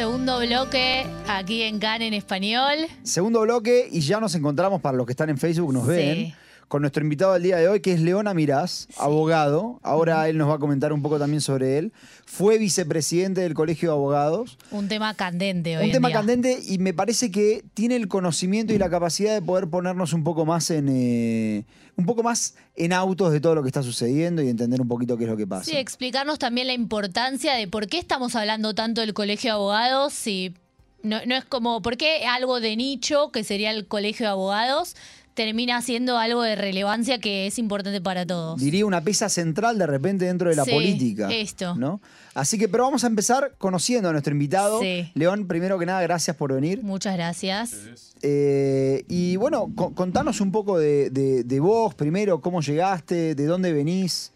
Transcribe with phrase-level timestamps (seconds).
[0.00, 2.74] Segundo bloque aquí en GAN en español.
[3.02, 5.90] Segundo bloque y ya nos encontramos para los que están en Facebook, nos Sí.
[5.90, 6.34] ven,
[6.70, 9.80] con nuestro invitado del día de hoy, que es Leona Mirás, abogado.
[9.82, 11.92] Ahora él nos va a comentar un poco también sobre él.
[12.24, 14.56] Fue vicepresidente del Colegio de Abogados.
[14.70, 16.18] Un tema candente hoy Un en tema día.
[16.18, 20.22] candente y me parece que tiene el conocimiento y la capacidad de poder ponernos un
[20.22, 21.64] poco más en eh,
[21.96, 25.16] un poco más en autos de todo lo que está sucediendo y entender un poquito
[25.16, 25.64] qué es lo que pasa.
[25.64, 30.12] Sí, explicarnos también la importancia de por qué estamos hablando tanto del colegio de abogados
[30.12, 30.54] si
[31.02, 34.96] no, no es como, ¿por qué algo de nicho, que sería el colegio de abogados,
[35.34, 38.60] termina siendo algo de relevancia que es importante para todos?
[38.60, 41.28] Diría una pieza central de repente dentro de la Sí, política.
[41.30, 41.74] esto.
[41.76, 42.00] ¿no?
[42.34, 44.80] Así que, pero vamos a empezar conociendo a nuestro invitado.
[44.80, 45.10] Sí.
[45.14, 46.82] León, primero que nada, gracias por venir.
[46.82, 47.76] Muchas gracias.
[48.22, 53.46] Eh, y bueno, co- contanos un poco de, de- de vos primero, cómo llegaste, de
[53.46, 54.32] dónde venís.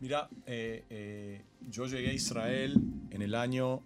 [0.00, 1.40] Mira, eh, eh,
[1.70, 2.74] yo llegué a Israel
[3.10, 3.80] en el año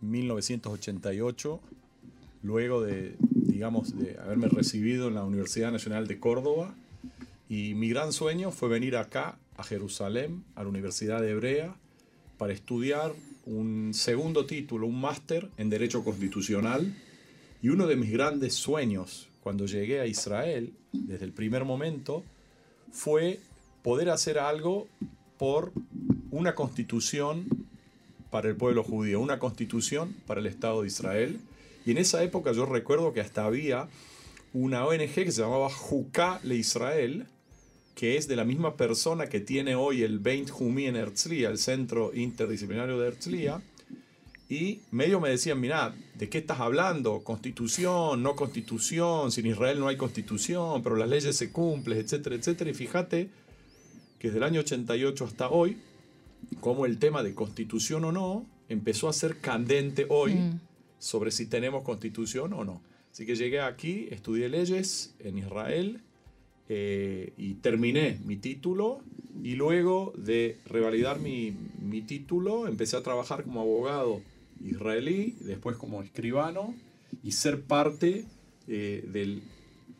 [0.00, 1.60] 1988,
[2.42, 6.74] luego de, digamos, de haberme recibido en la Universidad Nacional de Córdoba.
[7.48, 11.76] Y mi gran sueño fue venir acá, a Jerusalén, a la Universidad de Hebrea,
[12.38, 13.12] para estudiar
[13.46, 16.92] un segundo título, un máster en Derecho Constitucional.
[17.62, 22.24] Y uno de mis grandes sueños cuando llegué a Israel, desde el primer momento,
[22.90, 23.40] fue
[23.82, 24.88] poder hacer algo
[25.38, 25.72] por
[26.30, 27.46] una constitución
[28.30, 31.40] para el pueblo judío, una constitución para el Estado de Israel.
[31.86, 33.88] Y en esa época yo recuerdo que hasta había
[34.52, 37.26] una ONG que se llamaba Juká le Israel,
[37.94, 41.58] que es de la misma persona que tiene hoy el Beint Humi en Herzliya, el
[41.58, 43.62] Centro Interdisciplinario de Herzliya.
[44.48, 47.22] Y medio me decían, mira, ¿de qué estás hablando?
[47.24, 52.36] Constitución, no constitución, si en Israel no hay constitución, pero las leyes se cumplen, etcétera,
[52.36, 52.70] etcétera.
[52.70, 53.28] Y fíjate
[54.18, 55.78] que desde el año 88 hasta hoy,
[56.60, 60.60] como el tema de constitución o no empezó a ser candente hoy Mm.
[60.98, 62.82] Sobre si tenemos constitución o no.
[63.12, 66.00] Así que llegué aquí, estudié leyes en Israel
[66.68, 69.02] eh, y terminé mi título
[69.42, 74.20] y luego de revalidar mi, mi título empecé a trabajar como abogado
[74.64, 76.74] israelí, después como escribano
[77.22, 78.24] y ser parte
[78.66, 79.42] eh, del,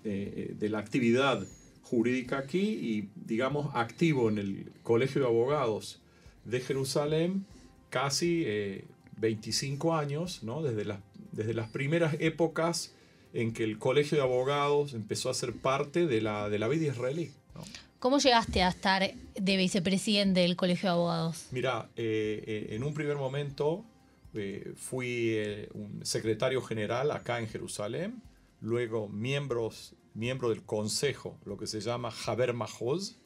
[0.05, 1.47] eh, de la actividad
[1.83, 6.01] jurídica aquí y digamos activo en el Colegio de Abogados
[6.45, 7.45] de Jerusalén
[7.91, 8.85] casi eh,
[9.17, 10.63] 25 años, ¿no?
[10.63, 11.01] desde, las,
[11.33, 12.95] desde las primeras épocas
[13.33, 16.87] en que el Colegio de Abogados empezó a ser parte de la, de la vida
[16.89, 17.31] israelí.
[17.55, 17.63] ¿no?
[17.99, 21.47] ¿Cómo llegaste a estar de vicepresidente del colegio de abogados?
[21.53, 23.85] Mira, eh, eh, en un primer momento
[24.35, 28.21] eh, fui eh, un secretario general acá en Jerusalén,
[28.61, 33.17] luego miembros, miembro del consejo, lo que se llama Haber Mahoz,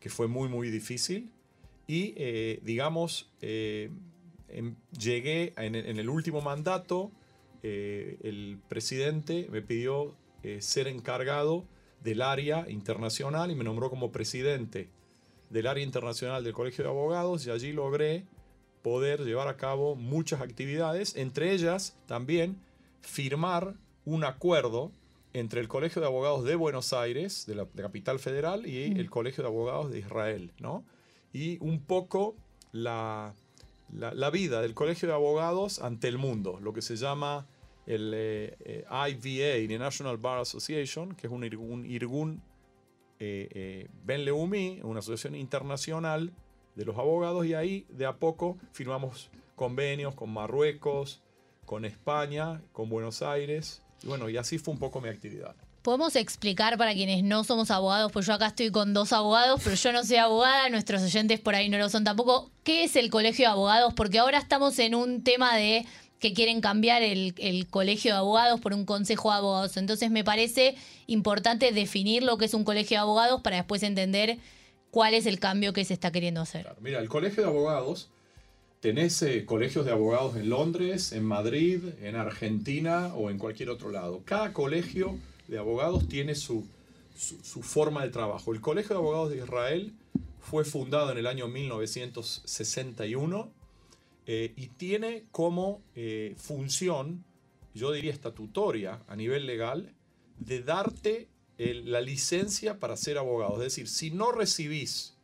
[0.00, 1.30] que fue muy, muy difícil.
[1.86, 3.30] Y, eh, digamos,
[4.48, 7.10] em- llegué en, en el último mandato,
[7.62, 11.64] eh, el presidente me pidió eh, ser encargado
[12.02, 14.88] del área internacional y me nombró como presidente
[15.50, 18.24] del área internacional del Colegio de Abogados y allí logré
[18.82, 22.60] poder llevar a cabo muchas actividades, entre ellas también
[23.00, 24.92] firmar un acuerdo
[25.32, 29.10] entre el Colegio de Abogados de Buenos Aires, de la, de Capital Federal, y el
[29.10, 30.84] Colegio de Abogados de Israel, ¿no?
[31.32, 32.36] Y un poco
[32.72, 33.34] la,
[33.92, 37.46] la, vida del Colegio de Abogados ante el mundo, lo que se llama
[37.86, 42.42] el eh, eh, IVA, the National Bar Association, que es un, ir- un irgún
[43.18, 46.32] eh, eh, Ben Leumi, una asociación internacional
[46.76, 51.22] de los abogados, y ahí de a poco firmamos convenios con Marruecos,
[51.64, 55.54] con España, con Buenos Aires, y bueno, y así fue un poco mi actividad.
[55.82, 58.12] ¿Podemos explicar para quienes no somos abogados?
[58.12, 61.54] Pues yo acá estoy con dos abogados, pero yo no soy abogada, nuestros oyentes por
[61.54, 62.50] ahí no lo son tampoco.
[62.62, 63.94] ¿Qué es el colegio de abogados?
[63.94, 65.86] Porque ahora estamos en un tema de
[66.18, 69.76] que quieren cambiar el, el colegio de abogados por un consejo de abogados.
[69.76, 70.74] Entonces me parece
[71.06, 74.38] importante definir lo que es un colegio de abogados para después entender
[74.90, 76.62] cuál es el cambio que se está queriendo hacer.
[76.62, 78.10] Claro, Mira, el colegio de abogados,
[78.80, 83.90] tenés eh, colegios de abogados en Londres, en Madrid, en Argentina o en cualquier otro
[83.90, 84.22] lado.
[84.24, 85.16] Cada colegio
[85.48, 86.66] de abogados tiene su,
[87.62, 88.52] forma de trabajo.
[88.52, 89.94] El Colegio de Abogados de Israel
[90.40, 93.50] fue fundado en el año 1961
[94.26, 97.24] eh, y tiene como eh, función,
[97.74, 99.92] yo diría estatutoria a nivel legal,
[100.38, 101.26] de darte
[101.58, 103.54] la licencia para ser abogado.
[103.54, 105.17] Es decir, si no recibís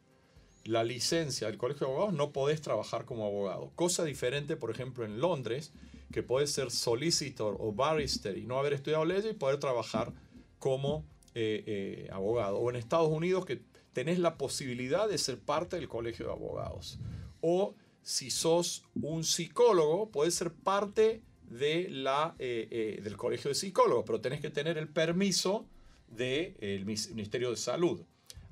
[0.65, 3.71] la licencia del Colegio de Abogados, no podés trabajar como abogado.
[3.75, 5.73] Cosa diferente, por ejemplo, en Londres,
[6.13, 10.13] que podés ser solicitor o barrister y no haber estudiado leyes y poder trabajar
[10.59, 12.59] como eh, eh, abogado.
[12.59, 13.61] O en Estados Unidos, que
[13.93, 16.99] tenés la posibilidad de ser parte del Colegio de Abogados.
[17.41, 24.05] O si sos un psicólogo, podés ser parte de la, eh, del Colegio de Psicólogos,
[24.07, 25.67] pero tenés que tener el permiso
[26.09, 28.03] del Ministerio de Salud.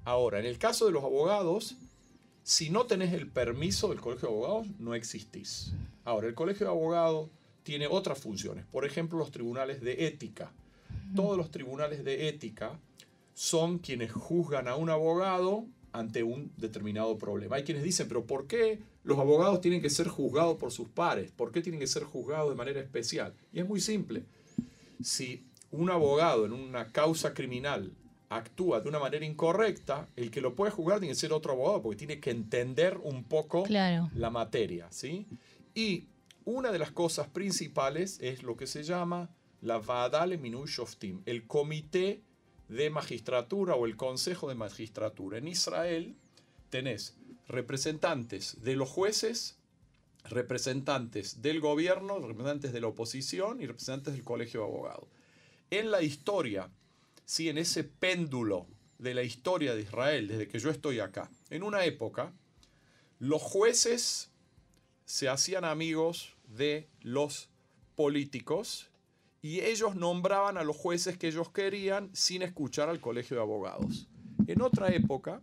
[0.05, 1.76] Ahora, en el caso de los abogados,
[2.43, 5.73] si no tenés el permiso del Colegio de Abogados, no existís.
[6.05, 7.31] Ahora, el Colegio de Abogados
[7.62, 8.65] tiene otras funciones.
[8.67, 10.53] Por ejemplo, los tribunales de ética.
[11.15, 12.79] Todos los tribunales de ética
[13.35, 17.56] son quienes juzgan a un abogado ante un determinado problema.
[17.56, 21.31] Hay quienes dicen, pero ¿por qué los abogados tienen que ser juzgados por sus pares?
[21.31, 23.35] ¿Por qué tienen que ser juzgados de manera especial?
[23.53, 24.25] Y es muy simple.
[25.03, 27.93] Si un abogado en una causa criminal
[28.37, 31.82] actúa de una manera incorrecta, el que lo puede juzgar tiene que ser otro abogado
[31.82, 35.26] porque tiene que entender un poco la materia, ¿sí?
[35.75, 36.06] Y
[36.44, 39.31] una de las cosas principales es lo que se llama
[39.61, 42.23] la Vadale Shoftim, el comité
[42.69, 45.38] de magistratura o el consejo de magistratura.
[45.38, 46.17] En Israel
[46.70, 47.17] tenés
[47.49, 49.58] representantes de los jueces,
[50.25, 55.08] representantes del gobierno, representantes de la oposición y representantes del colegio de abogados.
[55.70, 56.70] En la historia
[57.24, 57.48] ¿sí?
[57.48, 58.66] en ese péndulo
[58.98, 61.30] de la historia de Israel, desde que yo estoy acá.
[61.50, 62.32] En una época,
[63.19, 64.30] los jueces
[65.04, 67.48] se hacían amigos de los
[67.94, 68.90] políticos
[69.40, 74.08] y ellos nombraban a los jueces que ellos querían sin escuchar al colegio de abogados.
[74.46, 75.40] En otra época,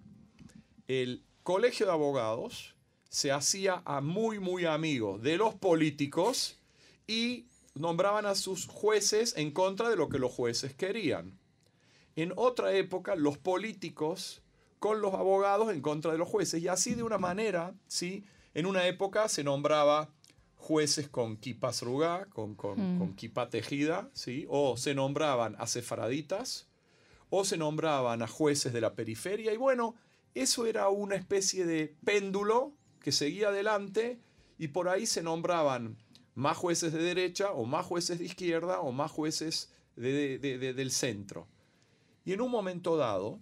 [0.88, 2.76] el colegio de abogados
[3.10, 6.58] se hacía a muy, muy amigo de los políticos
[7.08, 11.39] y nombraban a sus jueces en contra de lo que los jueces querían.
[12.22, 14.42] En otra época, los políticos
[14.80, 16.62] con los abogados en contra de los jueces.
[16.62, 18.26] Y así de una manera, ¿sí?
[18.54, 20.10] En una época se nombraba
[20.56, 23.16] jueces con kipa srugá, con, con, mm.
[23.50, 24.46] tejida, ¿sí?
[24.50, 26.68] O se nombraban a sefaraditas,
[27.30, 29.54] o se nombraban a jueces de la periferia.
[29.54, 29.96] Y bueno,
[30.34, 34.20] eso era una especie de péndulo que seguía adelante
[34.58, 35.98] y por ahí se nombraban
[36.36, 41.48] más jueces de derecha o más jueces de izquierda o más jueces del centro.
[42.30, 43.40] Y en un momento dado,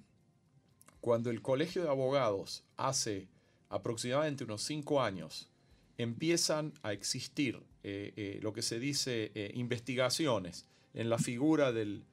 [1.01, 3.27] cuando el Colegio de Abogados hace
[3.67, 5.49] aproximadamente unos cinco años,
[5.97, 12.05] empiezan a existir eh, eh, lo que se dice eh, investigaciones en la figura del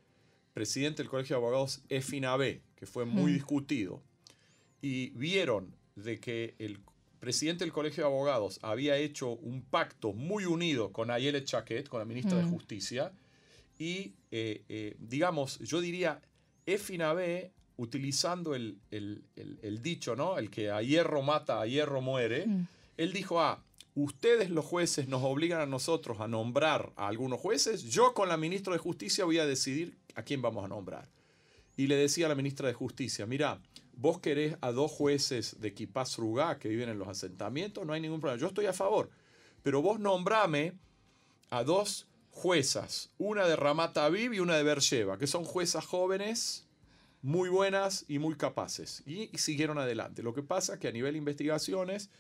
[0.53, 3.35] presidente del Colegio de Abogados, Efinabé, que fue muy mm.
[3.35, 4.03] discutido,
[4.83, 6.81] y vieron de que el
[7.21, 12.01] presidente del Colegio de Abogados había hecho un pacto muy unido con Ayelet Chaquet, con
[12.01, 12.47] la ministra de.
[12.47, 13.13] Justicia,
[13.79, 14.13] y
[14.99, 16.21] digamos, yo diría,
[16.67, 18.79] Efinabe, utilizando el,
[19.83, 20.39] dicho, ¿no?
[20.39, 22.67] El que a hierro mata, a hierro muere, mm.
[22.97, 23.63] él dijo, ah,
[23.95, 28.37] ustedes los jueces nos obligan a nosotros a nombrar a algunos jueces, yo con la
[28.37, 31.09] ministra de Justicia voy a decidir a quién vamos a nombrar.
[31.77, 33.61] Y le decía a la ministra de Justicia, mira,
[33.97, 38.01] vos querés a dos jueces de Kipaz Rugá que viven en los asentamientos, no hay
[38.01, 39.11] ningún problema, yo estoy a favor,
[39.63, 40.75] pero vos nombrame
[41.51, 46.67] a dos juezas, una de Ramat Aviv y una de Beersheba, que son juezas jóvenes,
[47.23, 49.03] muy buenas y muy capaces.
[49.07, 50.23] Y, siguieron adelante.
[50.23, 52.11] Lo que pasa es que a nivel de investigaciones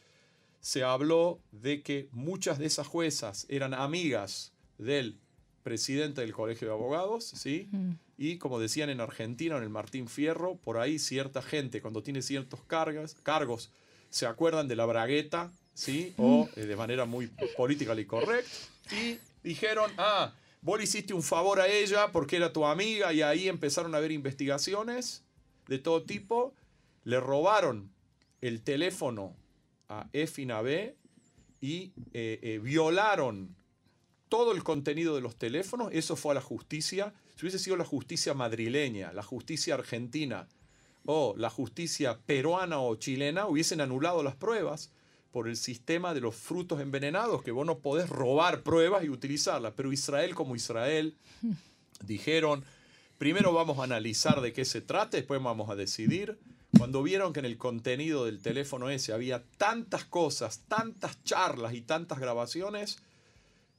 [0.61, 5.19] se habló de que muchas de esas juezas eran amigas del
[5.65, 7.69] presidente del Colegio de Abogados, ¿sí?
[8.17, 12.23] Y como decían en Argentina, en el Martín Fierro, por ahí cierta gente cuando tiene
[12.23, 13.71] ciertos cargas, cargos
[14.11, 16.15] se acuerdan de la bragueta, ¿sí?
[16.19, 17.27] O eh, de manera muy
[17.57, 18.51] política y correcta.
[18.93, 23.23] Y dijeron, ah, vos le hiciste un favor a ella porque era tu amiga y
[23.23, 25.23] ahí empezaron a haber investigaciones
[25.69, 26.55] de todo tipo.
[27.05, 27.93] Le robaron
[28.41, 29.37] el teléfono
[29.89, 30.97] a Efina B
[31.61, 33.55] y eh, eh, violaron
[34.29, 35.91] todo el contenido de los teléfonos.
[35.93, 37.13] Eso fue a la justicia.
[37.37, 40.49] Si hubiese sido la justicia madrileña, la justicia argentina
[41.05, 44.91] o la justicia peruana o chilena, hubiesen anulado las pruebas
[45.35, 49.73] por el sistema de los frutos envenenados, que vos no podés robar pruebas y utilizarlas.
[49.77, 51.17] Pero Israel como Israel
[52.07, 52.63] dijeron,
[53.19, 56.39] primero vamos a analizar de qué se trata, después vamos a decidir.
[56.79, 61.81] Cuando vieron que en el contenido del teléfono ese había tantas cosas, tantas charlas y
[61.81, 62.99] tantas grabaciones,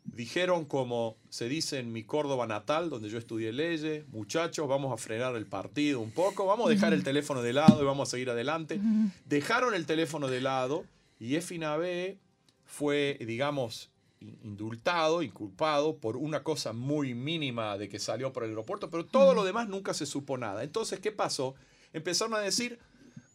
[0.03, 4.97] dijeron como se dice en mi Córdoba natal, donde yo estudié leyes, muchachos, vamos a
[4.97, 8.11] frenar el partido un poco, vamos a dejar el teléfono de lado y vamos a
[8.11, 8.81] seguir adelante.
[9.25, 10.83] Dejaron el teléfono de lado
[11.19, 12.19] y B
[12.65, 18.89] fue, digamos, indultado, inculpado por una cosa muy mínima de que salió por el aeropuerto,
[18.89, 20.63] pero todo lo demás nunca se supo nada.
[20.63, 21.55] Entonces, ¿qué pasó?
[21.93, 22.79] Empezaron a decir,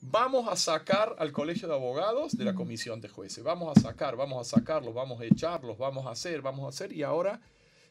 [0.00, 4.16] vamos a sacar al colegio de abogados de la comisión de jueces, vamos a sacar,
[4.16, 7.40] vamos a sacarlos, vamos a echarlos, vamos a hacer, vamos a hacer, y ahora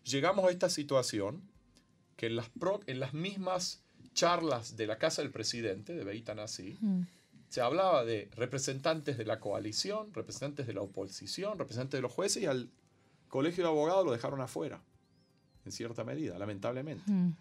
[0.04, 1.42] llegamos a esta situación
[2.16, 2.50] que en las,
[2.88, 3.82] en las mismas
[4.14, 6.78] charlas de la casa del presidente, de Beita Nasi,
[7.50, 12.44] se hablaba de representantes de la coalición, representantes de la oposición, representantes de los jueces
[12.44, 12.70] y al
[13.28, 14.80] colegio de abogados lo dejaron afuera,
[15.66, 17.04] en cierta medida, lamentablemente.
[17.12, 17.34] Mm.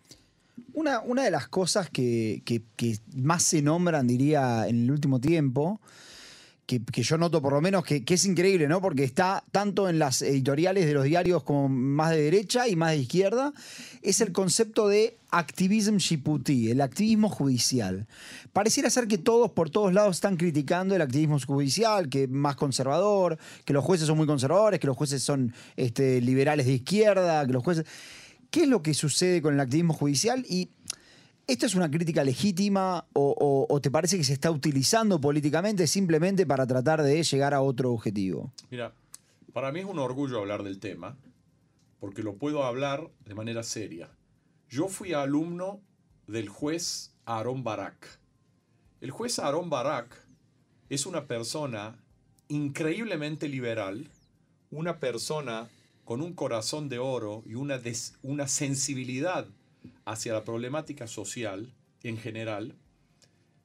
[0.75, 5.21] Una, una de las cosas que, que- que más se nombran, diría, en el último
[5.21, 5.81] tiempo,
[6.69, 8.83] que, yo noto por lo menos que, que es increíble, ¿no?
[8.83, 12.91] Porque está tanto en las editoriales de los diarios como más de derecha y más
[12.91, 13.55] de izquierda,
[14.03, 18.07] es el concepto de activism shiputi, el activismo judicial.
[18.53, 22.57] Pareciera ser que todos por todos lados están criticando el activismo judicial, que es más
[22.57, 27.47] conservador, que los jueces son muy conservadores, que los jueces son este, liberales de izquierda,
[27.47, 27.87] que los jueces...
[28.51, 30.43] ¿Qué es lo que sucede con el activismo judicial?
[30.49, 30.71] Y
[31.49, 36.67] ¿Esto es una crítica legítima o, te parece que se está utilizando políticamente simplemente para
[36.67, 38.53] tratar de llegar a otro objetivo?
[38.71, 38.93] Mira,
[39.55, 41.17] para mí es un orgullo hablar del tema,
[42.01, 44.11] porque lo puedo hablar de manera seria.
[44.69, 45.81] Yo fui alumno
[46.27, 48.21] del juez Aaron Barak.
[49.01, 50.15] El juez Aaron Barak
[50.91, 51.97] es una persona
[52.49, 54.11] increíblemente liberal,
[54.71, 55.67] una persona
[56.05, 57.81] con un corazón de oro y una,
[58.23, 59.47] una sensibilidad
[60.11, 61.73] hacia la problemática social
[62.03, 62.75] en general.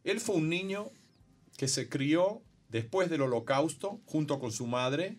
[0.04, 0.92] Él fue un niño
[1.58, 5.18] que se crió después del holocausto junto con su madre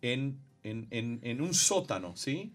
[0.00, 0.88] en, en-
[1.22, 2.52] en- un sótano, ¿sí?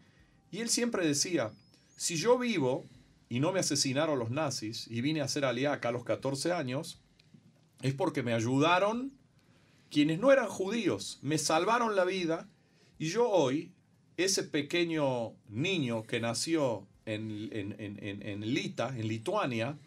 [0.52, 1.52] Y él siempre decía,
[1.98, 2.86] si yo vivo
[3.30, 7.00] y no me asesinaron los nazis y vine a ser aliaca a los 14 años,
[7.82, 9.12] es porque me ayudaron
[9.92, 12.48] quienes no eran judíos, me salvaron la vida
[12.98, 13.74] y yo hoy,
[14.16, 19.78] ese pequeño niño que nació en, en- en- en- Lita, en Lituania,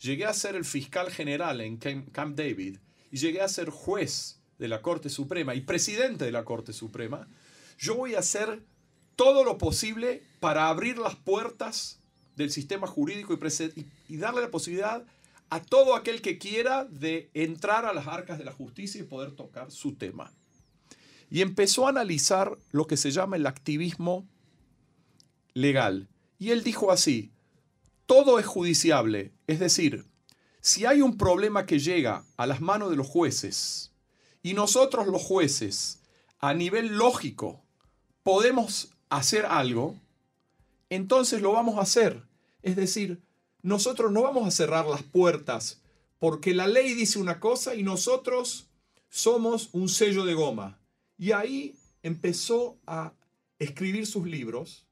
[0.00, 2.78] llegué a ser el fiscal general en Camp, David
[3.10, 7.28] y llegué a ser juez de la Corte Suprema y presidente de la Corte Suprema,
[7.78, 8.62] yo voy a hacer
[9.16, 12.00] todo lo posible para abrir las puertas
[12.36, 15.04] del sistema jurídico y- y darle la posibilidad
[15.50, 19.32] a todo aquel que quiera de entrar a las arcas de la justicia y poder
[19.32, 20.32] tocar su tema.
[21.30, 24.26] Y empezó a analizar lo que se llama el activismo
[25.54, 26.08] legal.
[26.42, 27.30] Y él dijo así,
[28.04, 30.06] todo es judiciable, es decir,
[30.60, 33.92] si hay un problema que llega a las manos de los jueces
[34.42, 36.00] y nosotros los jueces
[36.40, 37.62] a nivel lógico
[38.24, 40.00] podemos hacer algo,
[40.90, 42.24] entonces lo vamos a hacer.
[42.62, 43.22] Es decir,
[43.62, 45.80] nosotros no vamos a cerrar las puertas
[46.18, 48.66] porque la ley dice una cosa y nosotros
[49.10, 50.80] somos un sello de goma.
[51.16, 53.12] Y ahí empezó a
[53.60, 54.88] escribir sus libros,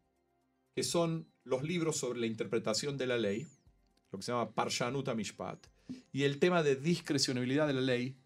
[0.76, 3.47] que son los libros sobre la interpretación de la ley,
[4.12, 5.66] lo que se llama Parshanuta Mishpat,
[6.12, 8.16] y el tema de discrecionabilidad de la ley,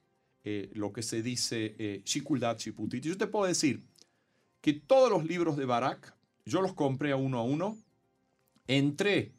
[0.45, 3.03] eh, lo que se dice eh, Shikuldat Shiputit.
[3.03, 3.81] Yo te puedo decir
[4.61, 6.15] que todos los libros de Barak,
[6.45, 7.79] yo los compré a uno a uno,
[8.67, 9.33] entré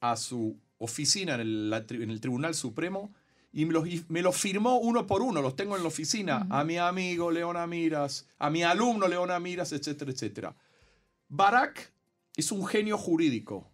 [0.00, 3.12] a su oficina en el, la tri- en el Tribunal Supremo
[3.52, 6.46] y me los, y me los firmó uno por uno, los tengo en la oficina,
[6.50, 10.56] a mi amigo León Amiras, a mi alumno León Amiras, etcétera, etcétera.
[11.28, 11.92] Barak
[12.40, 13.70] es un genio jurídico,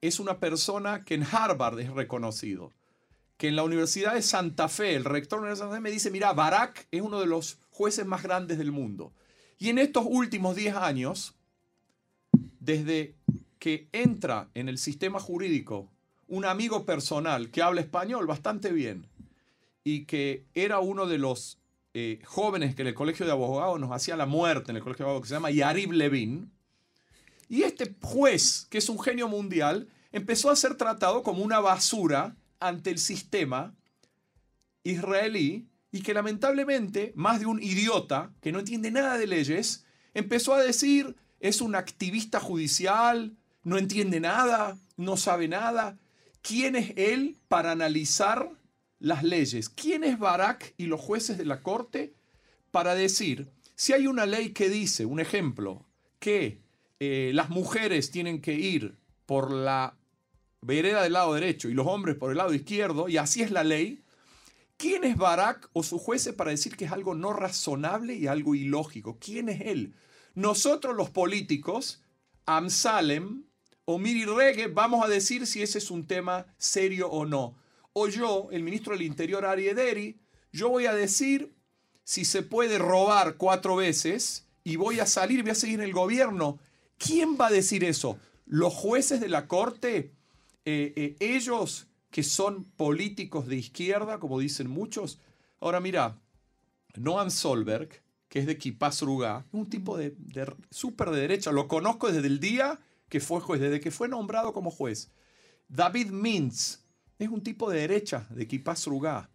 [0.00, 2.72] es una persona que en Harvard es reconocido,
[3.36, 5.80] que en la Universidad de Santa Fe, el rector de la Universidad de Santa Fe
[5.80, 9.12] me dice, mira, Barak es uno de los jueces más grandes del mundo.
[9.58, 11.34] Y en estos últimos 10 años,
[12.60, 13.14] desde
[13.58, 15.90] que entra en el sistema jurídico
[16.28, 19.06] un amigo personal que habla español bastante bien
[19.84, 21.58] y que era uno de los
[21.92, 25.04] eh, jóvenes que en el colegio de abogados nos hacía la muerte en el colegio
[25.04, 26.50] de abogados, que se llama Yarib Levin,
[27.48, 32.36] y este juez, que es un genio mundial, empezó a ser tratado como una basura
[32.60, 33.74] ante el sistema
[34.82, 40.54] israelí y que lamentablemente más de un idiota que no entiende nada de leyes empezó
[40.54, 45.98] a decir es un activista judicial, no entiende nada, no sabe nada.
[46.42, 48.50] ¿Quién es él para analizar
[48.98, 49.68] las leyes?
[49.68, 52.14] ¿Quién es Barak y los jueces de la corte
[52.70, 55.86] para decir si hay una ley que dice, un ejemplo,
[56.18, 56.63] que
[57.04, 58.96] eh, las mujeres tienen que ir
[59.26, 59.96] por la
[60.60, 63.64] vereda del lado derecho y los hombres por el lado izquierdo, y así es la
[63.64, 64.02] ley,
[64.76, 68.54] ¿quién es Barak o sus jueces para decir que es algo no razonable y algo
[68.54, 69.18] ilógico?
[69.18, 69.94] ¿Quién es él?
[70.34, 72.02] Nosotros los políticos,
[72.46, 73.44] Amsalem
[73.84, 77.56] o Miri Rege, vamos a decir si ese es un tema serio o no.
[77.92, 80.18] O yo, el ministro del Interior, Ari Ederi,
[80.52, 81.54] yo voy a decir
[82.02, 85.92] si se puede robar cuatro veces y voy a salir, voy a seguir en el
[85.92, 86.58] gobierno.
[86.98, 88.18] ¿Quién va a decir eso?
[88.46, 90.12] ¿Los jueces de la corte?
[90.64, 95.18] Eh, eh, ellos que son políticos de izquierda, como dicen muchos.
[95.60, 96.20] Ahora mira,
[96.94, 101.68] Noam Solberg, que es de Kipaz Rugá, un tipo de, de súper de derecha, lo
[101.68, 105.10] conozco desde el día que fue juez, desde que fue nombrado como juez.
[105.68, 106.80] David Mintz
[107.18, 109.30] es un tipo de derecha, de Kipaz Rugá.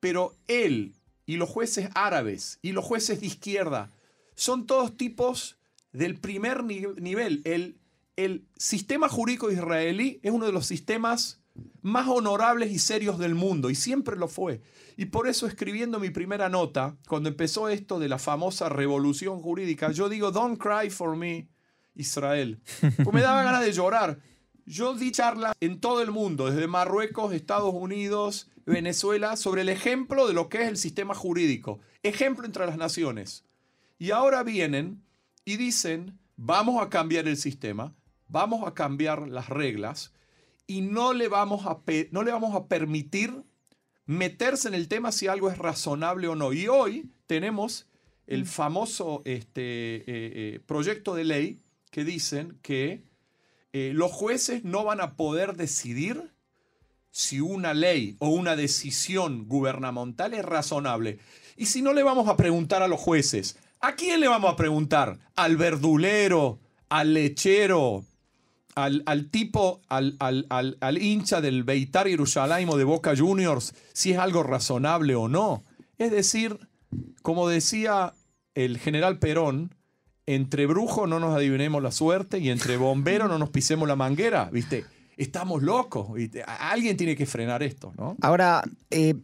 [0.00, 0.94] Pero él
[1.26, 3.90] y los jueces árabes y los jueces de izquierda
[4.34, 5.56] son todos tipos
[5.94, 7.40] del primer ni- nivel.
[7.44, 7.78] El,
[8.16, 11.40] el sistema jurídico israelí es uno de los sistemas
[11.82, 14.60] más honorables y serios del mundo, y siempre lo fue.
[14.96, 19.92] Y por eso escribiendo mi primera nota, cuando empezó esto de la famosa revolución jurídica,
[19.92, 21.48] yo digo, don't cry for me,
[21.94, 22.60] Israel.
[22.80, 24.18] Pues me daba ganas de llorar.
[24.66, 30.26] Yo di charlas en todo el mundo, desde Marruecos, Estados Unidos, Venezuela, sobre el ejemplo
[30.26, 31.78] de lo que es el sistema jurídico.
[32.02, 33.44] Ejemplo entre las naciones.
[33.98, 35.03] Y ahora vienen
[35.44, 37.94] y dicen, vamos a cambiar el sistema,
[38.28, 40.12] vamos a cambiar las reglas
[40.66, 43.44] y no le vamos a, no le vamos a permitir
[44.06, 46.52] meterse en el tema si algo es razonable o no.
[46.52, 47.86] Y hoy tenemos
[48.26, 51.60] el famoso este, eh, eh, proyecto de ley
[51.90, 53.04] que dicen que
[53.72, 56.32] eh, los jueces no van a poder decidir
[57.10, 61.18] si una ley o una decisión gubernamental es razonable.
[61.56, 64.56] Y si no le vamos a preguntar a los jueces, ¿a quién le vamos a
[64.56, 65.18] preguntar?
[65.36, 66.58] ¿Al verdulero?
[66.88, 68.04] ¿Al lechero?
[68.74, 70.46] Al, al tipo, al, al-
[70.80, 75.62] al- hincha del Beitar Yerushalayim o de Boca Juniors, si es algo razonable o no.
[75.98, 76.58] Es decir,
[77.22, 78.14] como decía
[78.54, 79.74] el general Perón,
[80.26, 84.48] entre brujo no nos adivinemos la suerte y entre bombero no nos pisemos la manguera,
[84.50, 84.84] ¿viste?
[85.16, 86.42] Estamos locos, ¿viste?
[86.42, 88.16] Alguien tiene que frenar esto, ¿no?
[88.22, 89.14] Ahora, eh,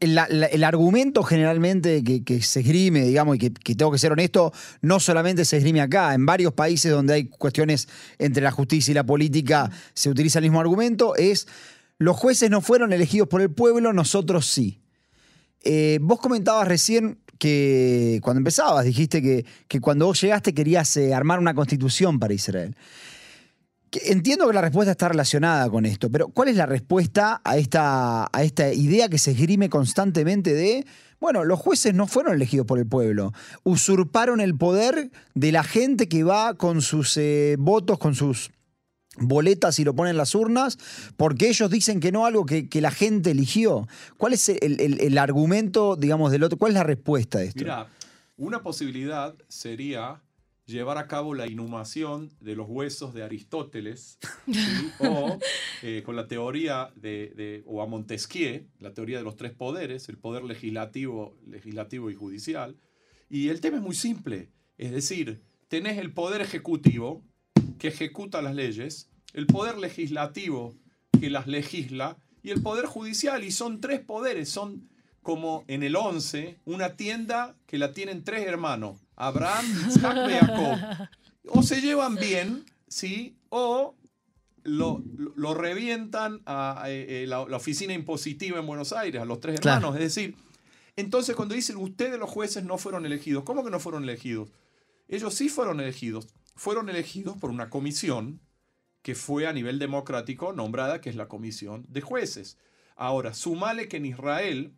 [0.00, 3.98] el, la- el argumento generalmente que, que se esgrime, digamos, y que, que tengo que
[3.98, 7.88] ser honesto, no solamente se esgrime acá, en varios países donde hay cuestiones
[8.18, 11.46] entre la justicia y la política se utiliza el mismo argumento, es
[11.98, 14.80] los jueces no fueron elegidos por el pueblo, nosotros sí.
[15.64, 21.12] Eh, vos comentabas recién que cuando empezabas, dijiste que, que cuando vos llegaste querías eh,
[21.14, 22.76] armar una constitución para Israel.
[24.04, 28.24] Entiendo que la respuesta está relacionada con esto, pero ¿cuál es la respuesta a esta,
[28.32, 30.84] a esta idea que se esgrime constantemente de,
[31.20, 36.08] bueno, los jueces no fueron elegidos por el pueblo, usurparon el poder de la gente
[36.08, 38.50] que va con sus eh, votos, con sus
[39.18, 40.76] boletas y lo ponen en las urnas,
[41.16, 43.88] porque ellos dicen que no algo que, que la gente eligió?
[44.18, 46.58] ¿Cuál es el, el- el argumento, digamos, del otro?
[46.58, 47.60] ¿Cuál es la respuesta a esto?
[47.60, 47.86] Mira,
[48.36, 50.20] una posibilidad sería
[50.66, 54.18] llevar a cabo la inhumación de los huesos de Aristóteles
[54.52, 54.90] ¿sí?
[54.98, 55.38] o
[55.82, 60.08] eh, con la teoría de, de- o a Montesquieu, la teoría de los tres poderes,
[60.08, 62.76] el poder legislativo, legislativo y judicial.
[63.30, 67.24] Y el tema es muy simple, es decir, tenés el poder ejecutivo
[67.78, 70.76] que ejecuta las leyes, el poder legislativo
[71.20, 74.88] que las legisla y el poder judicial y son tres poderes, son
[75.22, 81.08] como en el 11, una tienda que la tienen tres hermanos, Abraham, Isaac y Jacob.
[81.48, 83.36] O se llevan bien, ¿sí?
[83.48, 83.94] O
[84.64, 85.02] lo,
[85.36, 89.76] lo- revientan a, eh, la, la oficina impositiva en Buenos Aires, a los tres Claro.
[89.78, 89.96] hermanos.
[89.96, 90.34] Es decir,
[90.96, 94.50] entonces cuando dicen ustedes los jueces no fueron elegidos, ¿cómo que no fueron elegidos?
[95.08, 96.26] Ellos sí fueron elegidos.
[96.56, 98.40] Fueron elegidos por una comisión
[99.02, 102.58] que fue a nivel democrático nombrada, que es la comisión de jueces.
[102.96, 104.72] Ahora, sumale que en Israel,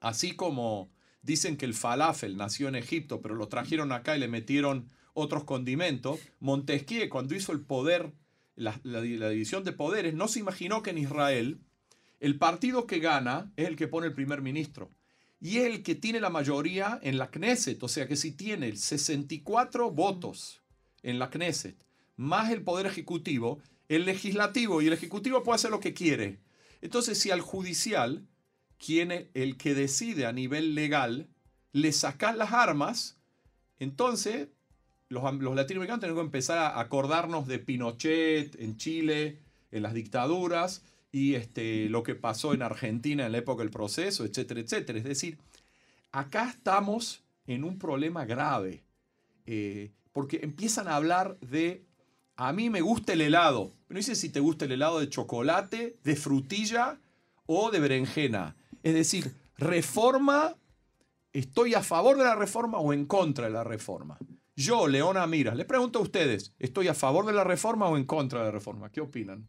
[0.00, 0.90] así como
[1.22, 5.44] dicen que el falafel nació en Egipto, pero lo trajeron acá y le metieron otros
[5.44, 8.12] condimentos, Montesquieu, cuando hizo el poder,
[8.56, 11.60] la, división de poderes, no se imaginó que en Israel
[12.20, 14.90] el partido que gana es el que pone el primer ministro.
[15.40, 17.82] Y el que tiene la mayoría en la Knesset.
[17.82, 20.60] O sea que si tiene 64 votos
[21.02, 21.82] en la Knesset,
[22.16, 26.40] más el poder ejecutivo, el legislativo y el ejecutivo puede hacer lo que quiere.
[26.82, 28.26] Entonces, si al judicial,
[28.84, 31.28] quien el que decide a nivel legal,
[31.72, 33.18] le sacas las armas,
[33.78, 34.48] entonces
[35.08, 39.38] los, am- los latinoamericanos tenemos que empezar a acordarnos de Pinochet en Chile,
[39.70, 44.24] en las dictaduras, y este, lo que pasó en Argentina en la época del proceso,
[44.24, 44.98] etcétera, etcétera.
[44.98, 45.38] Es decir,
[46.12, 48.82] acá estamos en un problema grave,
[49.46, 51.82] eh, porque empiezan a hablar de,
[52.36, 55.96] a mí me gusta el helado, no dicen si te gusta el helado de chocolate,
[56.02, 56.98] de frutilla
[57.46, 58.56] o de berenjena.
[58.82, 60.54] Es decir, reforma,
[61.32, 64.18] estoy a favor de la reforma o en contra de la reforma.
[64.56, 68.04] Yo, Leona Miras, les pregunto a ustedes, ¿estoy a favor de la reforma o en
[68.04, 68.90] contra de la reforma?
[68.90, 69.48] ¿Qué opinan?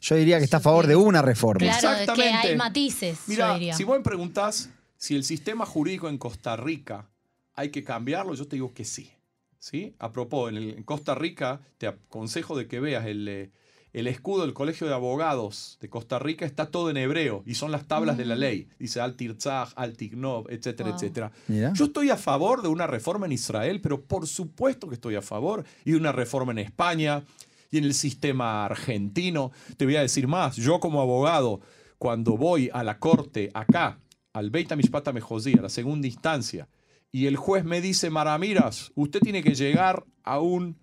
[0.00, 1.60] Yo diría que está a favor de una reforma.
[1.78, 3.74] Claro, que hay matices, yo Mira, diría.
[3.74, 7.08] si vos me preguntás si el sistema jurídico en Costa Rica
[7.54, 9.12] hay que cambiarlo, yo te digo que sí.
[9.60, 9.96] ¿Sí?
[9.98, 13.50] A propósito, en, el- en Costa Rica te aconsejo de que veas el, eh,
[13.92, 17.72] el escudo del Colegio de Abogados de Costa Rica, está todo en hebreo y son
[17.72, 18.68] las tablas de la ley.
[18.78, 20.96] Dice Al Tirzah, Al Tignov, etcétera, Wow.
[20.98, 21.32] etcétera.
[21.48, 21.72] Mira.
[21.74, 25.22] Yo estoy a favor de una reforma en Israel, pero por supuesto que estoy a
[25.22, 25.64] favor.
[25.84, 27.24] Y de una reforma en España
[27.70, 29.52] y en el sistema argentino.
[29.76, 30.56] Te voy a decir más.
[30.56, 31.60] Yo como abogado,
[31.98, 33.98] cuando voy a la corte acá,
[34.32, 36.68] al Beit HaMishpat HaMehozí, a la segunda instancia,
[37.10, 40.78] y el juez me dice, Maramiras, usted tiene que llegar a un,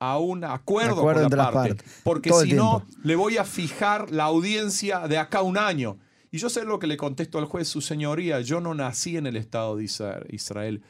[0.00, 4.24] a un acuerdo, Acuerdo con la parte, porque si no, le voy a fijar la
[4.24, 5.98] audiencia de acá a un año.
[6.32, 9.26] Y yo sé lo que le contesto al juez, su señoría, yo no nací en
[9.26, 10.82] el Estado de Isra- Israel.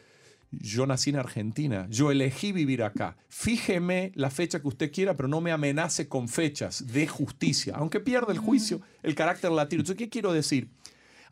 [0.53, 3.17] Yo nací en Argentina, yo elegí vivir acá.
[3.29, 8.01] Fíjeme la fecha que usted quiera, pero no me amenace con fechas de justicia, aunque
[8.01, 9.81] pierda el juicio, el carácter latino.
[9.83, 10.71] Entonces, ¿qué quiero decir?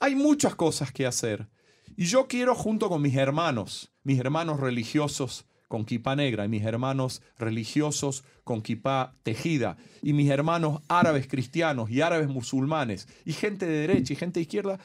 [0.00, 1.48] Hay muchas cosas que hacer.
[1.96, 6.64] Y yo quiero, junto con mis hermanos, mis hermanos religiosos con kipá negra, y mis
[6.64, 13.66] hermanos religiosos con kipá tejida, y mis hermanos árabes cristianos y árabes musulmanes, y gente
[13.66, 14.80] de derecha y gente de izquierda,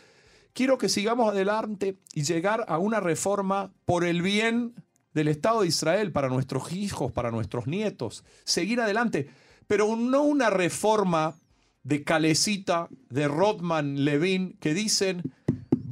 [0.54, 4.74] quiero que sigamos adelante y llegar a una reforma por el bien
[5.14, 8.24] del Estado de Israel, para nuestros hijos, para nuestros nietos.
[8.44, 9.30] Seguir adelante,
[9.68, 11.36] pero no una reforma
[11.84, 15.22] de Calecita, de Rodman, Levin, que dicen,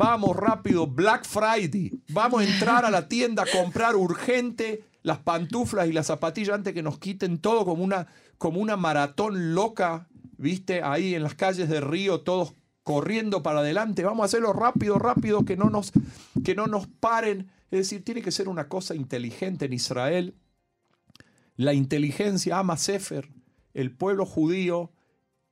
[0.01, 5.87] vamos rápido, Black Friday, vamos a entrar a la tienda a comprar urgente las pantuflas
[5.87, 8.07] y las zapatillas antes que nos quiten todo como una,
[8.39, 14.03] como una maratón loca, viste, ahí en las calles de Río, todos corriendo para adelante,
[14.03, 15.91] vamos a hacerlo rápido, rápido, que no nos,
[16.43, 17.51] que no nos paren.
[17.69, 20.33] Es decir, tiene que ser una cosa inteligente en Israel.
[21.57, 23.29] La inteligencia ama Sefer,
[23.75, 24.91] el pueblo judío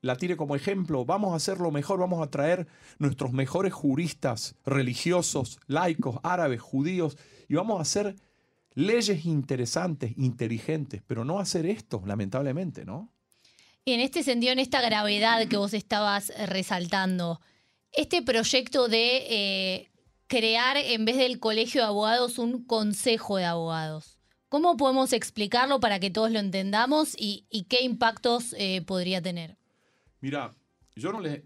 [0.01, 1.05] la tiene como ejemplo.
[1.05, 7.55] Vamos a hacerlo mejor, vamos a traer nuestros mejores juristas religiosos, laicos, árabes, judíos, y
[7.55, 8.15] vamos a hacer
[8.73, 13.11] leyes interesantes, inteligentes, pero no hacer esto, lamentablemente, ¿no?
[13.85, 17.41] Y en este sentido, en esta gravedad que vos estabas resaltando,
[17.91, 19.91] este proyecto de eh,
[20.27, 25.99] crear en vez del colegio de abogados un consejo de abogados, ¿cómo podemos explicarlo para
[25.99, 29.58] que todos lo entendamos y, y qué impactos eh, podría tener?
[30.21, 30.53] Mira,
[30.95, 31.41] yo no les,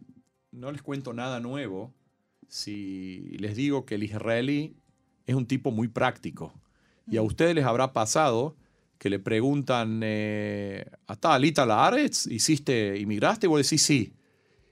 [0.52, 1.94] no les cuento nada nuevo
[2.48, 4.76] si les digo que el israelí
[5.26, 6.54] es un tipo muy práctico.
[7.10, 8.56] Y a ustedes les habrá pasado
[8.98, 12.28] que le preguntan, eh, ¿hasta Alita la Aretz?
[12.28, 13.48] ¿Hiciste, inmigraste?
[13.48, 14.14] Y vos decís sí.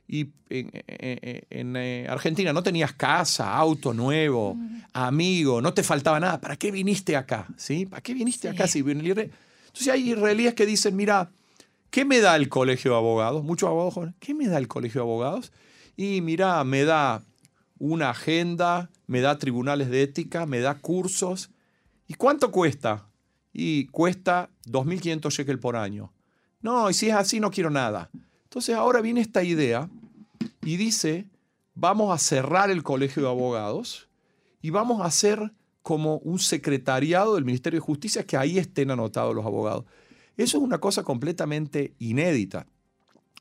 [0.08, 4.58] Y en, en- en, eh, Argentina no tenías casa, auto nuevo,
[4.94, 6.40] amigo, no te faltaba nada.
[6.40, 7.48] ¿Para qué viniste acá?
[7.58, 7.86] ¿Sí?
[7.86, 8.54] ¿Para qué viniste Sí.
[8.56, 8.68] acá?
[8.68, 11.32] Si Entonces hay israelíes que dicen, mira,
[11.92, 13.44] ¿qué me da el colegio de abogados?
[13.44, 15.52] Muchos abogados jóvenes, ¿qué me da el colegio de abogados?
[15.96, 17.22] Y mira, me da
[17.78, 21.52] una agenda, me da tribunales de ética, me da cursos.
[22.08, 23.08] ¿Y cuánto cuesta?
[23.54, 26.12] Y cuesta 2.500 shekel por año.
[26.62, 28.10] No, y si es así, no quiero nada.
[28.44, 29.90] Entonces ahora viene esta idea
[30.64, 31.28] y dice,
[31.74, 34.10] vamos a cerrar el colegio de abogados
[34.62, 39.36] y vamos a hacer como un secretariado del Ministerio de Justicia que ahí estén anotados
[39.36, 39.86] los abogados.
[40.42, 42.66] Eso es una cosa completamente inédita,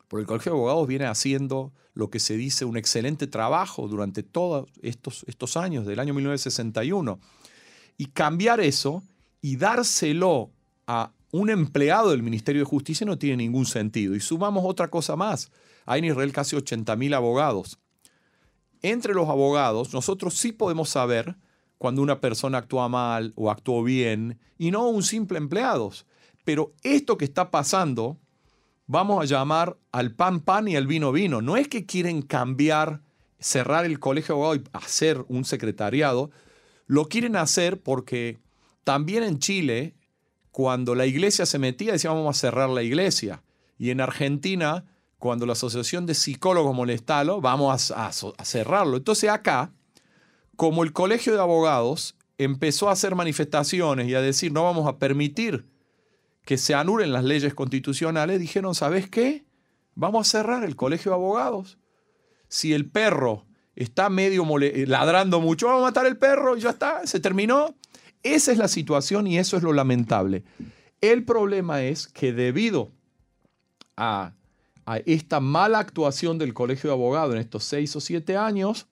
[0.06, 4.22] porque el Colegio de Abogados viene haciendo lo que se dice un excelente trabajo durante
[4.22, 7.18] todos estos, estos años, del año 1961.
[7.96, 9.02] Y cambiar eso
[9.40, 10.50] y dárselo
[10.86, 14.14] a un empleado del Ministerio de Justicia no tiene ningún sentido.
[14.14, 15.50] Y sumamos otra cosa más.
[15.86, 17.78] Hay en Israel casi 80.000 abogados.
[18.82, 21.34] Entre los abogados, nosotros sí podemos saber
[21.78, 25.92] cuando una persona actúa mal o actuó bien y no un simple empleado.
[26.50, 28.18] Pero esto que está pasando,
[28.88, 31.40] vamos a llamar al pan pan y al vino vino.
[31.40, 33.02] No es que quieren cambiar,
[33.38, 36.32] cerrar el colegio de abogados y hacer un secretariado.
[36.88, 38.38] Lo quieren hacer porque
[38.82, 39.94] también en Chile,
[40.50, 43.44] cuando la iglesia se metía, decían vamos a cerrar la iglesia.
[43.78, 44.86] Y en Argentina,
[45.20, 48.96] cuando la Asociación de Psicólogos molestalo, vamos a, a- a cerrarlo.
[48.96, 49.70] Entonces acá,
[50.56, 54.98] como el Colegio de Abogados empezó a hacer manifestaciones y a decir no vamos a
[54.98, 55.64] permitir
[56.44, 59.44] que se anulen las leyes constitucionales, dijeron, ¿sabes qué?
[59.94, 61.78] Vamos a cerrar el Colegio de Abogados.
[62.48, 66.70] Si el perro está medio mole- ladrando mucho, vamos a matar el perro y ya
[66.70, 67.74] está, se terminó.
[68.22, 70.44] Esa es la situación y eso es lo lamentable.
[71.00, 72.92] El problema es que debido
[73.96, 74.34] a,
[74.86, 78.86] a esta mala actuación del Colegio de Abogados en estos seis o siete años,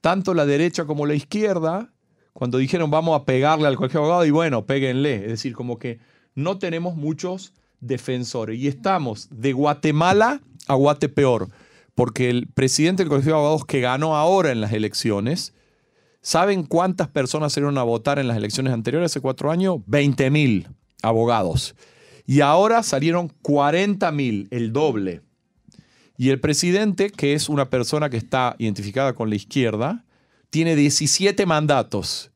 [0.00, 1.92] tanto la derecha como la izquierda,
[2.32, 5.16] cuando dijeron vamos a pegarle al Colegio de Abogados, y bueno, péguenle.
[5.16, 6.00] Es decir, como que
[6.34, 8.58] no tenemos muchos defensores.
[8.58, 11.48] Y estamos de Guatemala a Guatepeor,
[11.94, 15.54] porque el presidente del Colegio de Abogados que ganó ahora en las elecciones,
[16.20, 19.78] ¿saben cuántas personas salieron a votar en las elecciones anteriores hace cuatro años?
[19.86, 20.68] 20 mil
[21.02, 21.74] abogados.
[22.26, 25.22] Y ahora salieron 40 mil, el doble.
[26.18, 30.04] Y el presidente, que es una persona que está identificada con la izquierda,
[30.50, 32.32] tiene 17 mandatos.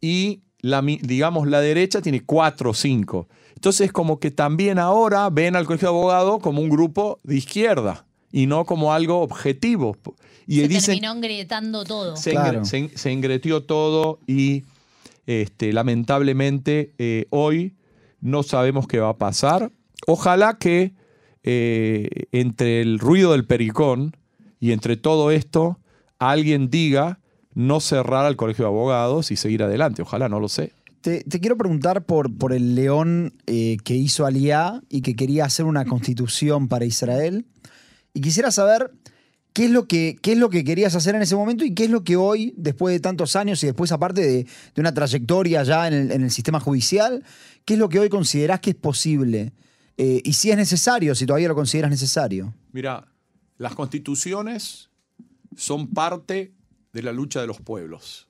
[0.00, 3.28] Y la, digamos, la derecha tiene 4 o 5.
[3.54, 8.06] Entonces, como que también ahora ven al Colegio de Abogados como un grupo de izquierda
[8.32, 9.96] y no como algo objetivo.
[10.46, 12.16] Y Se dicen, terminó engrietando todo.
[12.16, 12.60] se, Claro.
[12.60, 14.64] engre- se en- se engretió todo y
[15.26, 17.74] este, lamentablemente eh, hoy
[18.20, 19.70] no sabemos qué va a pasar.
[20.06, 20.94] Ojalá que
[21.44, 24.16] eh, entre el ruido del pericón
[24.60, 25.78] y entre todo esto
[26.18, 27.20] alguien diga
[27.58, 30.00] no cerrar al colegio de abogados y seguir adelante.
[30.02, 30.72] Ojalá, no lo sé.
[31.00, 35.66] Te, quiero preguntar por, por el león eh, que hizo Aliá y que quería hacer
[35.66, 37.46] una constitución para Israel.
[38.14, 38.92] Y quisiera saber
[39.54, 41.86] qué es, lo que, qué es lo que querías hacer en ese momento y qué
[41.86, 45.88] es lo que hoy, después de tantos años y después aparte de, una trayectoria ya
[45.88, 47.24] en el, sistema judicial,
[47.64, 49.52] qué es lo que hoy considerás que es posible
[49.96, 52.54] eh, y si es necesario, si todavía lo consideras necesario.
[52.70, 53.08] Mira,
[53.56, 54.90] las constituciones
[55.56, 56.52] son parte
[56.92, 58.28] de la lucha de los pueblos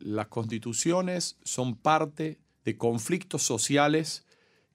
[0.00, 4.26] las constituciones son parte de conflictos sociales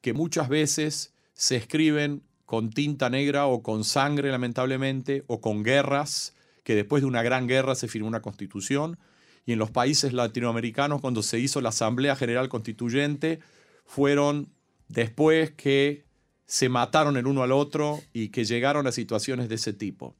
[0.02, 6.36] que muchas veces se escriben con tinta negra o con sangre, lamentablemente, o con guerras,
[6.64, 9.00] que después de una gran guerra se firmó una constitución.
[9.48, 13.40] Y en los países latinoamericanos, cuando se hizo la Asamblea General Constituyente,
[13.86, 14.50] fueron
[14.88, 16.06] después que
[16.46, 20.16] se mataron el uno al otro y que llegaron a situaciones de ese tipo.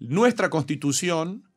[0.00, 1.49] Nuestra constitución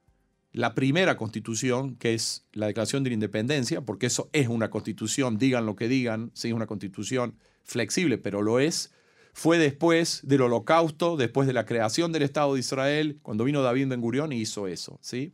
[0.54, 5.40] la primera constitución, que es la Declaración de la Independencia, porque eso es una constitución,
[5.40, 8.92] digan lo que digan, sí es una constitución flexible, pero lo es,
[9.34, 13.88] fue después del holocausto, después de la creación del Estado de Israel, cuando vino David
[13.88, 15.00] Ben Gurión y hizo eso.
[15.02, 15.34] ¿sí?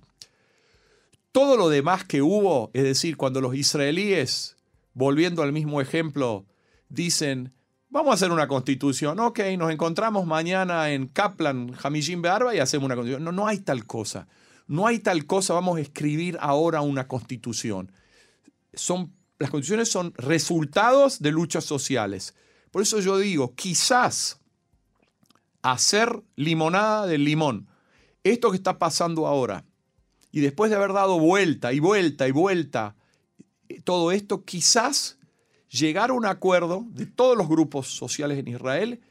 [1.33, 4.55] Todo lo demás que hubo, es decir, cuando los israelíes,
[4.93, 6.45] volviendo al mismo ejemplo,
[6.87, 7.51] dicen,
[7.89, 12.85] vamos a hacer una constitución, ok, nos encontramos mañana en Kaplan, Hamishim Bearba y hacemos
[12.85, 13.25] una constitución.
[13.25, 14.29] No, no hay tal cosa.
[14.69, 17.91] No hay tal cosa, vamos a escribir ahora una constitución.
[18.71, 22.35] Son, las constituciones son resultados de luchas sociales.
[22.69, 24.39] Por eso yo digo, quizás
[25.63, 27.67] hacer limonada del limón,
[28.23, 29.65] esto que está pasando ahora,
[30.31, 32.95] y después de haber dado vuelta y vuelta y vuelta,
[33.69, 35.17] eh, todo esto, quizás
[35.67, 39.01] llegar a un acuerdo de todos los grupos sociales en Israel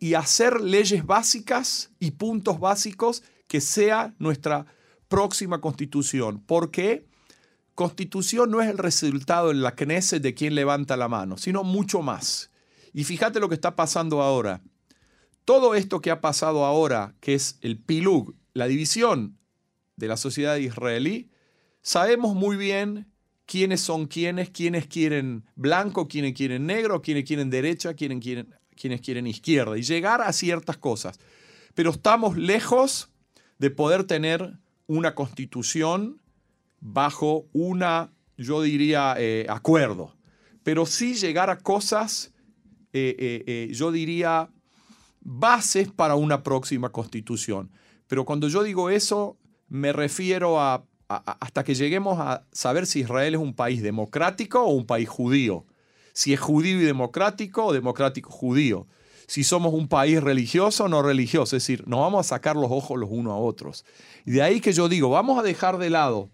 [0.00, 4.66] y hacer leyes básicas y puntos básicos que sea nuestra
[5.08, 6.40] próxima constitución.
[6.40, 7.06] ¿Por qué?
[7.74, 12.02] Constitución no es el resultado en la Knesset de quien levanta la mano, sino mucho
[12.02, 12.50] más.
[12.92, 14.62] Y fíjate lo que está pasando ahora.
[15.44, 19.38] Todo esto que ha pasado ahora, que es el pilug, la división
[19.96, 21.30] de la sociedad israelí,
[21.82, 23.06] sabemos muy bien
[23.46, 29.00] quiénes son quiénes, quiénes quieren blanco, quiénes quieren negro, quiénes quieren derecha, quiénes quieren, quiénes
[29.00, 31.18] quieren izquierda, y llegar a ciertas cosas.
[31.74, 33.08] Pero estamos lejos
[33.58, 36.20] de poder tener una constitución
[36.80, 40.16] bajo una, yo diría, eh, acuerdo,
[40.64, 42.34] pero sí llegar a cosas,
[42.92, 44.50] eh, eh, yo diría,
[45.20, 47.70] bases para una próxima constitución.
[48.08, 53.34] Pero cuando yo digo eso, me refiero a, hasta que lleguemos a saber si Israel
[53.34, 55.66] es un país democrático o un país judío.
[56.14, 58.86] Si es judío y democrático o democrático judío
[59.28, 61.54] si somos un país religioso o no religioso.
[61.54, 63.84] Es decir, nos vamos a sacar los ojos los unos a otros.
[64.24, 66.30] Y de ahí que yo digo, vamos a dejar de lado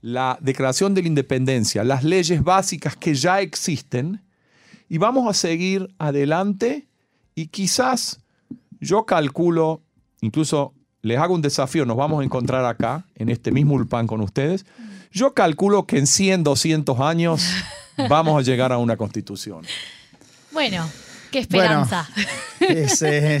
[0.00, 4.22] la Declaración de la Independencia, las leyes básicas que ya existen,
[4.88, 6.86] y vamos a seguir adelante
[7.34, 8.20] y quizás
[8.80, 9.82] yo calculo,
[10.20, 14.20] incluso les hago un desafío, nos vamos a encontrar acá, en este mismo Ulpan con
[14.20, 14.66] ustedes,
[15.12, 17.48] yo calculo que en 100, 200 años
[18.08, 19.64] vamos a llegar a una constitución.
[20.52, 20.88] Bueno,
[21.36, 22.08] Qué esperanza.
[22.60, 22.88] Eh,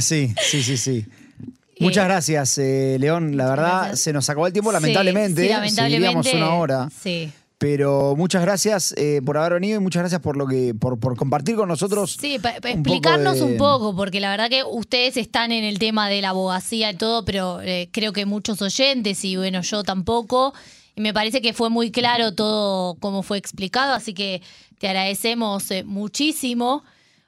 [0.02, 1.06] sí, sí, sí, sí.
[1.80, 3.38] Muchas eh, gracias, eh, León.
[3.38, 5.44] La verdad, se nos acabó el tiempo, lamentablemente.
[5.44, 6.36] Sí, lamentablemente.
[6.36, 6.90] una hora.
[7.02, 7.32] Sí.
[7.56, 11.70] Pero muchas gracias por haber venido y muchas gracias por lo que por, compartir con
[11.70, 12.18] nosotros.
[12.20, 16.28] Sí, explicarnos un poco, porque la verdad que ustedes están en el tema de la
[16.28, 17.60] abogacía y todo, pero
[17.92, 20.52] creo que muchos oyentes y bueno, yo tampoco.
[20.96, 24.42] Y me parece que fue muy claro todo cómo fue explicado, así que
[24.78, 26.84] te agradecemos muchísimo.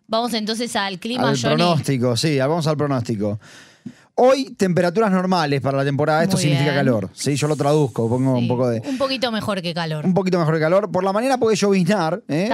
[0.08, 3.38] Vamos entonces al clima, al pronóstico, sí, vamos al pronóstico.
[4.20, 6.24] Hoy, temperaturas normales para la temporada.
[6.24, 7.08] Esto significa calor.
[7.12, 8.82] Sí, yo lo traduzco, pongo un poco de.
[8.84, 10.04] Un poquito mejor que calor.
[10.04, 10.90] Un poquito mejor que calor.
[10.90, 12.20] Por la mañana puede lloviznar.
[12.26, 12.50] ¿eh?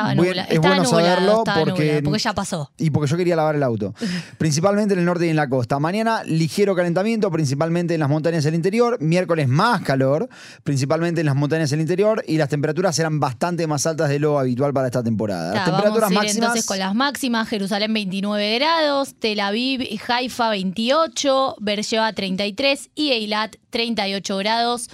[0.51, 2.71] es bueno saberlo porque, porque ya pasó.
[2.77, 3.95] Y porque yo quería lavar el auto.
[4.37, 5.79] principalmente en el norte y en la costa.
[5.79, 9.01] Mañana, ligero calentamiento, principalmente en las montañas del interior.
[9.01, 10.29] Miércoles, más calor,
[10.65, 12.23] principalmente en las montañas del interior.
[12.29, 15.55] Y las temperaturas serán bastante más altas de lo habitual para esta temporada.
[15.55, 19.99] las temperaturas vamos a ir Entonces, con las máximas: Jerusalén 29 grados, Tel Aviv y
[20.07, 21.54] Haifa 28.
[21.61, 24.89] Bersheba 33 y Eilat 38 grados.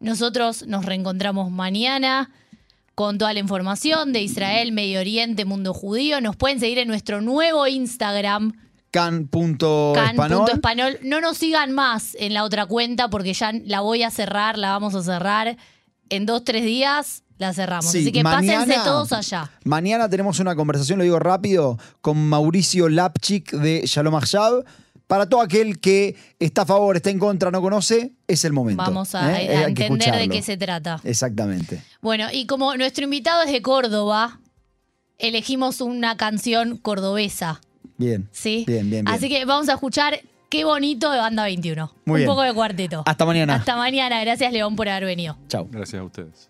[0.00, 2.30] Nosotros nos reencontramos mañana
[2.94, 6.20] con toda la información de Israel, Medio Oriente, Mundo Judío.
[6.20, 8.52] Nos pueden seguir en nuestro nuevo Instagram.
[8.92, 10.98] Can.español.
[11.02, 14.70] No nos sigan más en la otra cuenta porque ya la voy a cerrar, la
[14.70, 15.56] vamos a cerrar
[16.10, 17.90] en dos, tres días la cerramos.
[17.90, 19.50] Sí, Así que pásense mañana- todos allá.
[19.64, 24.64] Mañana tenemos una conversación, lo digo rápido, con Mauricio Lapchik de Shalom Achab.
[25.06, 28.82] Para todo aquel que está a favor, está en contra, no conoce, es el momento.
[28.82, 29.56] Vamos a, ¿eh?
[29.56, 31.00] a entender de qué se trata.
[31.04, 31.82] Exactamente.
[32.00, 34.40] Bueno, y como nuestro invitado es de Córdoba,
[35.18, 37.60] elegimos una canción cordobesa,
[37.96, 38.28] Bien.
[38.32, 38.64] ¿sí?
[38.66, 39.08] Bien, bien, bien.
[39.14, 40.20] Así que vamos a escuchar
[40.54, 41.92] Qué bonito de Banda 21.
[42.04, 42.28] Muy Un bien.
[42.28, 43.02] poco de cuarteto.
[43.06, 43.56] Hasta mañana.
[43.56, 44.20] Hasta mañana.
[44.20, 45.36] Gracias, León, por haber venido.
[45.48, 45.66] Chao.
[45.68, 46.48] Gracias a ustedes.